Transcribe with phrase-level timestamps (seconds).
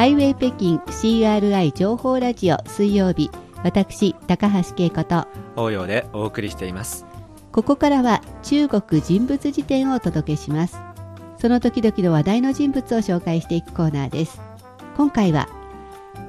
[0.00, 3.30] ハイウェイ北京 CRI 情報ラジオ水曜日
[3.62, 7.04] 私高橋恵子と応用でお送りしています。
[7.52, 10.80] ここからは中国人物辞典をお届けします。
[11.36, 14.40] その時々の話題の人物を紹介していくコーナーです。
[14.96, 15.50] 今回は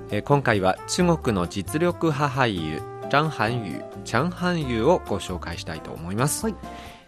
[0.09, 6.55] えー今回は中国の実力派俳優張涵予チャン・ハンユーをご紹介したいと思います、はい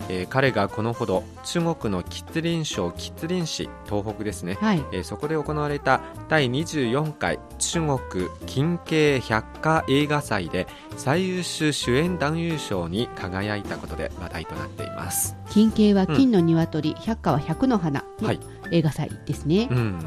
[0.10, 4.84] えー彼がこのほど中国の吉林省吉林市東北ですね、はい。
[4.92, 10.68] えーそこで行われた第24回中国近景百花映画祭で
[10.98, 15.36] 最優秀主演男優賞に輝いたことで話題となっています。
[15.50, 18.40] 金景は金の鶏、百花は百の花のはい。
[18.72, 20.00] 映画祭ですね、うん。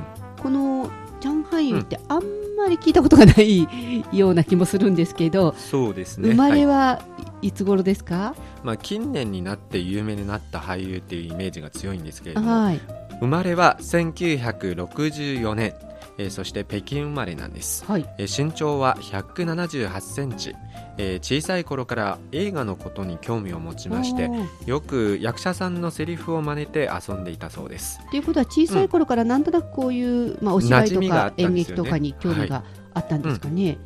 [0.43, 2.23] このチャンハンユーってあん
[2.57, 3.67] まり聞いたことがない
[4.13, 6.31] ような気もするんですけど、そうですね。
[6.31, 6.77] 生まれはい。
[6.77, 7.16] はい
[7.53, 8.35] つ頃ですか？
[8.63, 12.81] まあ、近年になって有名になった俳優っていうイメージが強いんですけれどもはい。
[13.21, 15.75] 生まれは1964年、
[16.19, 18.07] えーそして北京生まれなんです、はい。
[18.19, 20.55] えー身長は178センチ、
[20.99, 24.31] えー小さい頃から映画のことに興味を持ちまして
[24.67, 28.01] よく役者さんのセリフを真似て遊んでいたそうです。
[28.11, 30.03] ということは小さい頃からなんとなくこうい
[30.33, 33.79] う、まあ、お芝居とか演劇とかに興味があったんですかね？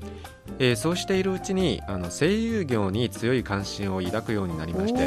[0.59, 5.07] えーそうしているうちにあの声優業に強い関心を抱くようになりまして、え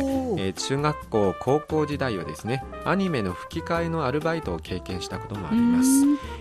[0.50, 5.90] ー中学校高校時代はですねアニメの吹き替えのアルバイトを経験したこともあります。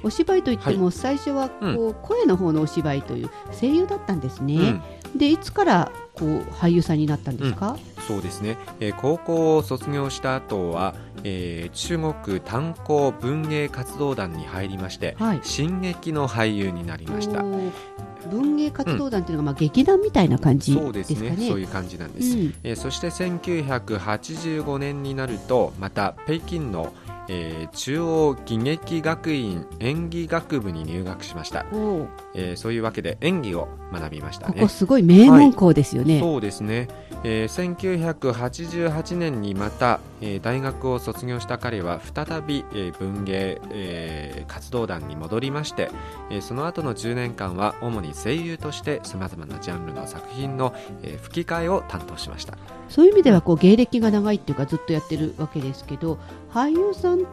[0.02, 4.54] お芝居といっても、最初はこう、声の方のお芝居という声優だったんですね。
[4.54, 5.18] うん。
[5.18, 15.40] でいつからこう俳優さんになったんですか、そうですね、えー高校を卒業した後は、えー中国炭鉱文芸活動団に入りまして、はい。
[15.42, 17.42] 進撃の俳優になりました。
[18.30, 21.14] 文芸活動団っていうのが、まあ、劇団みたいな感じそうでかね。
[21.14, 21.48] ですすね。
[21.48, 22.54] そういう感じなんです、うん。
[22.62, 26.92] えーそして1985年になるとまた北京の、
[27.34, 31.64] えー中央技劇学院演技学部に入学しました、
[32.34, 34.54] えーそういうわけで演技を学びましたね。
[34.54, 36.20] ここすごい名門校ですよね。
[36.20, 36.88] そうですね、
[37.24, 45.90] えー1988年にまた、えー大学を卒業した彼は再び、えー文芸、えー活動団に戻りまして、
[46.30, 52.58] えーその後の10年間は主に声優としてさまざまなジャンルの作品の、えー吹き替えを担当しました。
[52.88, 56.18] そういう意味ではこう芸歴が長いっていうかずっとやってるわけですけど
[56.52, 57.26] 俳優さん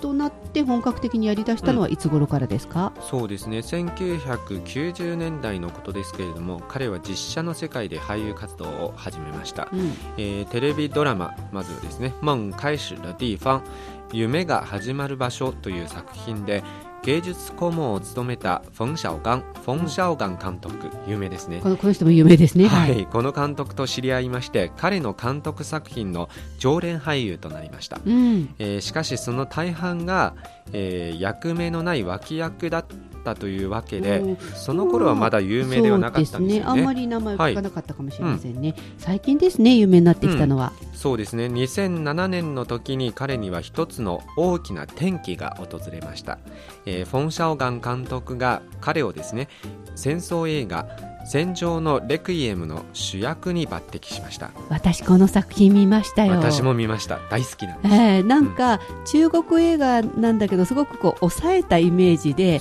[0.00, 3.58] となって本格的にやりだしたのはいつ頃からですか、そうですね。
[3.58, 9.68] 1990年代のことですけれども彼は実写の世界で俳優活動を始めました。
[9.72, 9.92] うん。
[10.16, 13.62] えーテレビドラマまずはですね「夢開始的地方」
[14.12, 16.62] 夢が始まる場所という作品で
[17.04, 21.60] 芸術顧問を務めたフォン・シャオガンフォン・シャオガン監督有名ですね。
[21.62, 22.66] このこの人も有名ですね。
[22.66, 30.34] はい、この監督と知り合いまして彼の監督作品の常連俳優となりました、うん、えーしかしその大半が、
[30.72, 32.86] えー役目のない脇役だっ
[33.24, 36.64] たというわけでおーその頃はまだ有名ではなかったんですよねね。
[36.64, 38.74] あんまり名前を聞かなかったかもしれませんね。
[38.98, 40.72] 最近ですね、有名になってきたのは。
[40.92, 46.38] そうですね2007年の時に彼には一つの大きな転機が訪れました、
[46.86, 49.48] えーフォン・シャオガン監督が彼をですね
[49.94, 50.86] 戦争映画
[51.24, 54.50] 「戦場のレクイエム」の主役に抜擢しました。
[54.68, 56.34] 私この作品見ましたよ。
[56.34, 57.18] 私も見ました。
[57.30, 62.60] 大好きなんです、えーなんか中国映画なんだけどすごくこう抑えたイメージで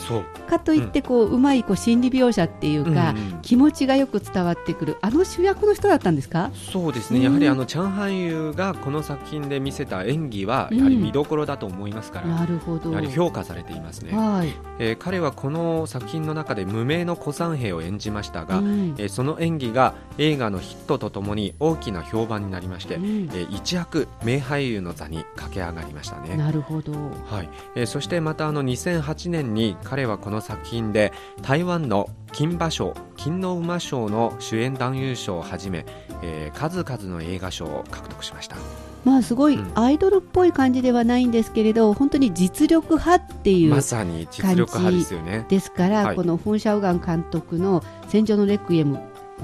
[0.49, 4.97] かといってこううまいこう心理描写っていうか、気持ちがよく伝わってくる。
[5.01, 6.51] あの主役の人だったんですか？
[6.53, 7.21] そうですね。
[7.21, 12.91] やはりあのチャン・ハンユーがこの作品で見せた演技はやはり見どころだと思いますから、なるほど。
[12.91, 18.95] やはり評価されていますね、はい、えー彼はこの作品の中で無名の古参兵を演じましたが、うん。
[18.97, 23.29] えーその演技が映画のヒットとともに大きな評判になりまして、うん。
[23.33, 26.35] えー一躍名俳優の座に駆け上がりましたね。
[26.35, 26.91] なるほど。
[27.25, 27.49] はい。
[27.75, 35.85] えーそしてまたあの2008年に彼はこの作品で台湾の金馬賞金の馬賞の主演男優賞をはじめ、
[36.21, 38.57] えー数々の映画賞を獲得しました
[39.03, 39.71] まあすごいうん。
[39.75, 45.45] アイドルっぽい感じではないんですけれど本当に実力派っていうまさに実力派ですよね。
[45.49, 46.15] ですから、はい。
[46.15, 48.99] このフォン・シャオガン監督の「戦場のレクイエム」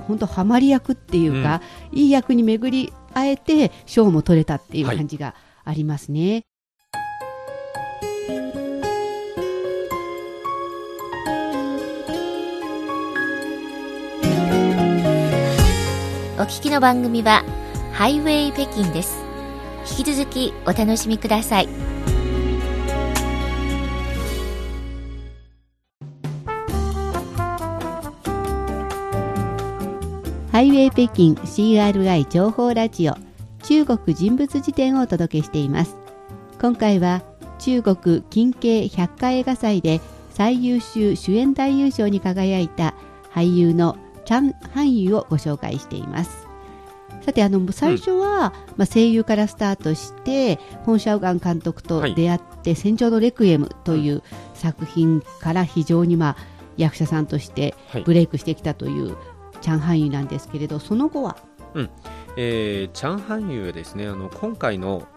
[0.08, 1.62] 本当ハマり役っていうか、
[1.92, 5.36] いい役に巡り会えて賞も取れたっていう感じが
[5.66, 6.46] ありますね。
[16.38, 17.44] お聞きの番組は
[17.92, 19.29] ハイウェイ北京です
[19.88, 21.70] 引き続きお楽しみください。
[30.52, 33.14] ハイウェイ北京 CRI 情報ラジオ
[33.64, 35.96] 中国人物辞典をお届けしています。
[36.60, 37.22] 今回は
[37.60, 42.96] 中国近景百花映画祭で最優秀主演男優賞に輝いた
[43.32, 43.96] 俳優の
[44.26, 46.49] チャン・ハンユをご紹介しています。
[47.22, 54.24] さてあの最初は、まあ、声優からスタートしてホン・シャオガン監督と出会って「戦場のレクイエム」という
[54.54, 56.38] 作品から非常に、まあ、
[56.78, 57.76] 役者さんとして
[58.06, 59.16] ブレイクしてきたという
[59.62, 61.38] チャン・ハンユーなんですけれどその後は、
[61.74, 61.90] うん。
[62.38, 65.08] えー、チャン・ハンユーはですねあの今回の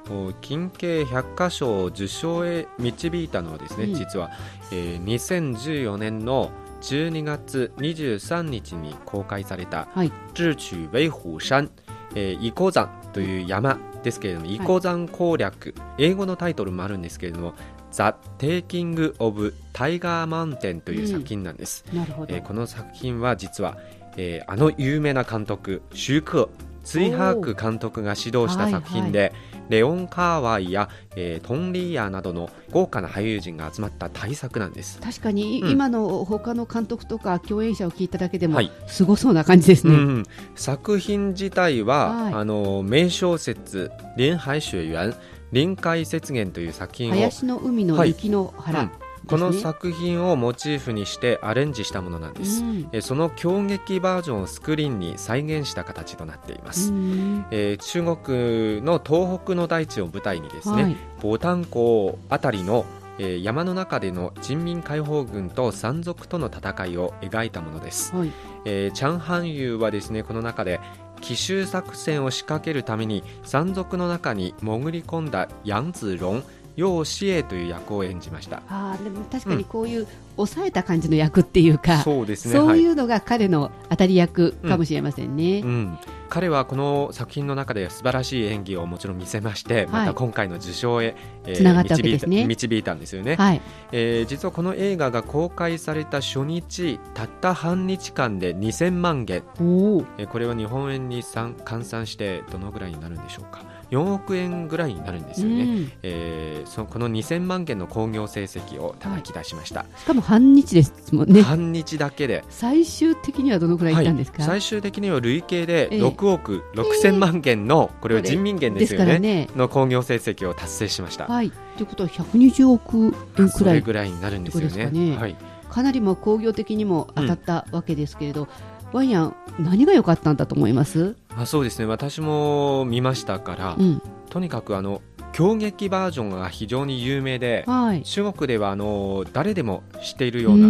[0.40, 4.30] 金慶百科賞受賞へ導いたのはですね、うん、実は、
[4.72, 6.50] えー、2014年の
[6.80, 11.70] 12月23日に公開された「はい、智取威虎山」
[12.14, 17.54] えー、イコ山という山ですけれども、イコ山攻略、英語のタイトルもあるんですけれども、
[17.90, 21.84] ザ・テイキング・オブ・タイガー・マウンテンという作品なんです。
[21.90, 22.34] うん、なるほど。
[22.34, 23.76] えー、この作品は実は、
[24.16, 26.48] えー、あの有名な監督、シューク・
[26.84, 35.00] ツイハーク監督が指導した作品で、はいはい、レオン・カーワイや、えー、トン・リーヤーなどの豪華な俳優陣が集まった大作なんです。
[35.00, 40.24] 確かに、うん、今の他の監督とか共演者を聞いただけでも、すごそうな感じですね、うん、
[40.54, 45.14] 作品自体は、はい、あの名小説「林海雪原」
[45.52, 62.84] 臨海雪原という作品を林の海の雪の原、はいこの作品をモチーフにしてアレンジしたものなんです、うん、えその狂劇バージョンをスクリーンに再現した形となっています、うん、えー、中国の東北の大地を舞台にですね、はい、ボタン港あたりの
[63.18, 68.32] えー、山の中での人民解放軍と山賊との戦いを描いたものです、はい、
[68.64, 70.80] えー、チャン・ハンユーはですねこの中で
[71.20, 76.44] 奇襲作戦を仕掛けるために山賊の中に潜り込んだヤンズロン
[76.76, 78.62] 楊志英という役を演じました。
[78.68, 82.54] あでも確かにこういう抑えた感じの役っていうか、うん、そうですね。
[82.54, 85.98] そういうのが彼の当たり役かもしれませんね、うん、うん、
[86.30, 91.14] 彼はこの作品の中で素晴らしい演技をもちろん見せまして、また今回の受賞へ、
[91.44, 92.46] えー、がったわけですね。
[92.46, 93.60] 導いたんですよね、はい。
[93.92, 99.42] えー、実はこの映画が公開された初日たった半日間で2000万元。
[99.60, 111.42] お、えー、これは日本円に換算してどのぐらいになるんでしょうか4億円ぐらいになるんですよね、うん、えー、そこの2000万件の興行成績を叩き出しました、はい、しかも半日ですもんね。
[111.42, 112.42] 半日だけで。
[112.48, 119.18] 最終的にはどのくらいいったんですか、はい、最終的には累計で6億6000万件の、これは人民元ですよね。
[119.18, 119.48] ね。
[119.56, 121.26] の興行成績を達成しました。
[121.26, 124.90] はい、ということは120億円くらいぐらいになるんですよね。
[124.90, 125.16] ね。
[125.18, 125.36] はい、
[125.70, 131.16] かなりも工業的にも当たったわけですけれど、うんワイヤン何が良かったんだと思います？
[131.36, 131.86] あそうですね。
[131.86, 135.00] 私も見ましたから、うん、とにかくあの
[135.32, 140.68] 狂劇バージョンが非常に有名で、はい、中国ではあの誰でも知っているような、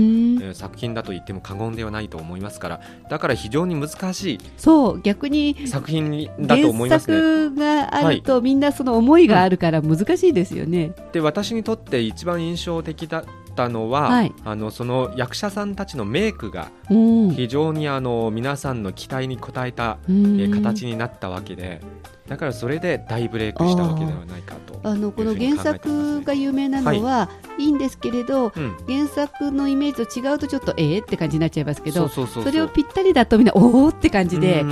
[0.51, 2.81] え作品だと言っても過言ではないと思いますから
[3.11, 7.17] だから非常に難しいそう逆に作品だと思いますね。
[7.17, 21.81] 原作があると、はい、みんなその思いがあるから難しいですよね、で私にとって一番印象的だったのは、はい、あのその役者さんたちのメイクが非常にあの皆さんの期待に応えた、え形になったわけで
[22.29, 34.63] だからそれで大ブレイクしたわけではないかとあのこの原作が有名なのは、はい、いいんですけれど、うん、原作のイメージと違うとちょっとええー、って感じになっちゃいますけどそれをぴったりだとみんなおおって感じで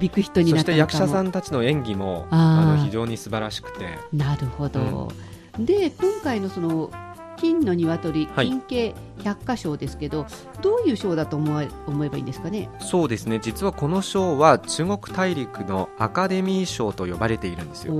[0.00, 3.98] ビッグヒットになったそして役者さんたちの演技もあの非常に素晴らしくて。
[4.12, 5.12] なるほど、
[5.58, 6.90] うん、で今回のその
[7.36, 12.68] 金の鶏、金鶏百花賞ですけど、はい、どういう賞だと思え思えばいいんですかね？
[12.80, 13.38] そうですね。
[13.42, 17.94] 実はこの賞は中国大陸のアカデミー賞と呼ばれているんですよ、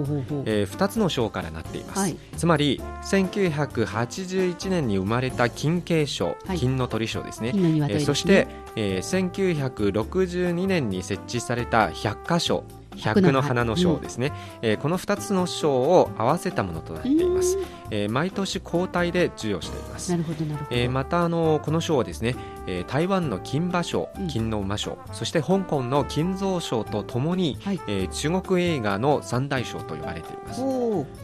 [0.45, 7.61] えー、2つの賞からなっています、はい、つまり1981年に生まれた金慶賞、はい、金の鳥賞ですね、ね。
[7.91, 12.65] えー、そして、えー、1962年に設置された百科賞
[12.97, 13.67] 百の花。
[13.67, 17.59] の賞ですね、うん、えー、この2つの賞を合わせたものとなっています、
[17.91, 20.11] えー、毎年交代で授与しています。
[20.13, 22.37] なるほどなるほど、えー、またあのこの賞はですね、
[22.67, 30.61] えー、台湾の金馬賞金の馬賞、うん、そして香港の金蔵賞とともに、はい、えー、中国映画の三大賞と呼ばれています。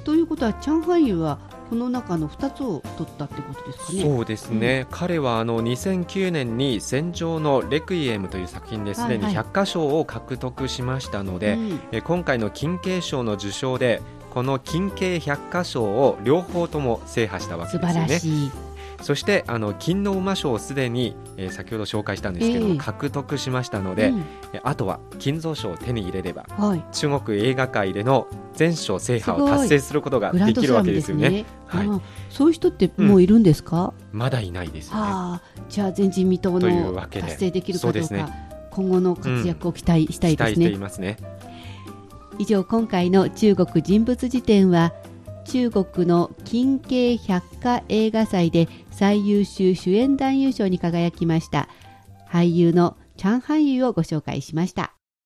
[0.05, 1.39] ということはチャンハイは
[1.73, 4.03] この中の2つを取ったってことですかね。
[4.03, 4.81] そうですね。
[4.81, 14.03] うん、彼はあの2009年に戦場のレクイエムという作品ですでに100箇所を獲得しましたので、はいはい、え今回の金慶賞の受賞で
[14.33, 17.87] この金慶百科賞を両方とも制覇したわけで
[18.19, 18.51] すよね。
[19.03, 24.25] そしてあの金の馬賞をすでに、えー、先ほど紹介したんですけど、えー、獲得しましたので、うん、
[24.63, 31.31] あとは金蔵賞を手に入れれば、はい、中国映画界での全賞制覇を達成することができるわけですよね。
[31.31, 31.45] ね。
[31.67, 31.89] はい、
[32.31, 33.93] そういう人ってもういるんですか？
[34.13, 35.41] うん、まだいないですよね。
[35.69, 38.27] じゃあ前人未到の達成できるかどうか、ね、
[38.71, 40.69] 今後の活躍を期待したいですね。
[40.69, 41.17] うん、すね
[42.39, 44.93] 以上今回の中国人物辞典は
[45.45, 51.69] 中国の近景百科映画祭で最優秀主演男優賞に輝きました。
[52.31, 54.95] 俳優のチャン・ハンユをご紹介しました。